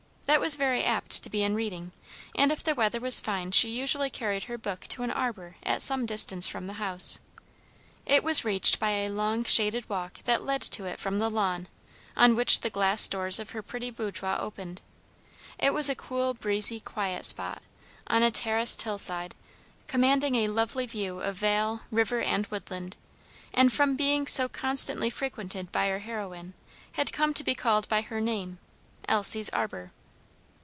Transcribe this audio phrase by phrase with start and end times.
[0.25, 1.91] That was very apt to be in reading,
[2.37, 5.81] and if the weather was fine she usually carried her book to an arbor at
[5.81, 7.19] some distance from the house.
[8.05, 11.67] It was reached by a long shaded walk that led to it from the lawn,
[12.15, 14.81] on which the glass doors of her pretty boudoir opened.
[15.59, 17.61] It was a cool, breezy, quiet spot,
[18.07, 19.35] on a terraced hillside,
[19.89, 22.95] commanding a lovely view of vale, river, and woodland,
[23.53, 26.53] and from being so constantly frequented by our heroine,
[26.93, 28.59] had come to be called by her name,
[29.09, 29.89] "Elsie's Arbor."